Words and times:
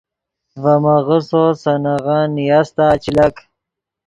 ڤے 0.61 0.73
میغسّو 0.83 1.43
سے 1.61 1.73
نغن 1.83 2.23
نیاستا 2.35 2.85
چے 3.03 3.11
لک 3.17 3.35